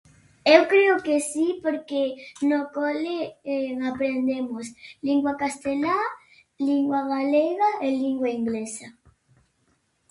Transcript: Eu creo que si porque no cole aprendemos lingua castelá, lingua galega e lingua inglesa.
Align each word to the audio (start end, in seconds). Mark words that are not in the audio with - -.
Eu 0.55 0.61
creo 0.71 0.95
que 1.05 1.15
si 1.31 1.47
porque 1.63 2.01
no 2.49 2.59
cole 2.75 3.17
aprendemos 3.89 4.65
lingua 5.07 5.33
castelá, 5.43 5.97
lingua 6.69 7.01
galega 7.13 7.67
e 7.85 7.87
lingua 8.03 8.29
inglesa. 8.39 8.87